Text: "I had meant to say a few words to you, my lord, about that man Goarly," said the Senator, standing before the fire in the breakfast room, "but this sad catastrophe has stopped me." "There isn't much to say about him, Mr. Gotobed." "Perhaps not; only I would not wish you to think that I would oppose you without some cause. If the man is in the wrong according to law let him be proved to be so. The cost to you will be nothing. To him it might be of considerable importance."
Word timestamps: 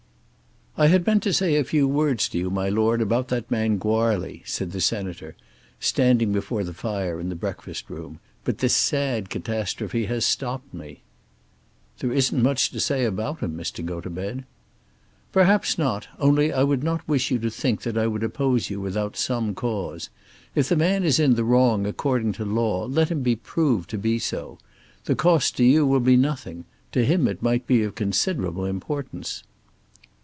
"I 0.77 0.87
had 0.87 1.05
meant 1.05 1.21
to 1.23 1.33
say 1.33 1.57
a 1.57 1.65
few 1.65 1.85
words 1.87 2.29
to 2.29 2.37
you, 2.39 2.49
my 2.49 2.69
lord, 2.69 3.01
about 3.01 3.27
that 3.27 3.51
man 3.51 3.77
Goarly," 3.77 4.41
said 4.45 4.71
the 4.71 4.79
Senator, 4.81 5.35
standing 5.81 6.31
before 6.31 6.63
the 6.63 6.73
fire 6.73 7.19
in 7.19 7.27
the 7.27 7.35
breakfast 7.35 7.89
room, 7.89 8.19
"but 8.45 8.59
this 8.59 8.75
sad 8.75 9.29
catastrophe 9.29 10.05
has 10.05 10.25
stopped 10.25 10.73
me." 10.73 11.01
"There 11.99 12.11
isn't 12.13 12.41
much 12.41 12.71
to 12.71 12.79
say 12.79 13.03
about 13.03 13.41
him, 13.41 13.55
Mr. 13.55 13.85
Gotobed." 13.85 14.45
"Perhaps 15.33 15.77
not; 15.77 16.07
only 16.17 16.51
I 16.53 16.63
would 16.63 16.83
not 16.85 17.07
wish 17.07 17.29
you 17.31 17.37
to 17.39 17.51
think 17.51 17.81
that 17.81 17.97
I 17.97 18.07
would 18.07 18.23
oppose 18.23 18.69
you 18.71 18.79
without 18.79 19.17
some 19.17 19.53
cause. 19.53 20.09
If 20.55 20.69
the 20.69 20.77
man 20.77 21.03
is 21.03 21.19
in 21.19 21.35
the 21.35 21.43
wrong 21.43 21.85
according 21.85 22.31
to 22.33 22.45
law 22.45 22.85
let 22.85 23.09
him 23.09 23.21
be 23.21 23.35
proved 23.35 23.89
to 23.91 23.97
be 23.99 24.17
so. 24.19 24.57
The 25.03 25.15
cost 25.15 25.57
to 25.57 25.63
you 25.65 25.85
will 25.85 25.99
be 25.99 26.15
nothing. 26.15 26.63
To 26.93 27.03
him 27.05 27.27
it 27.27 27.43
might 27.43 27.67
be 27.67 27.83
of 27.83 27.93
considerable 27.93 28.65
importance." 28.65 29.43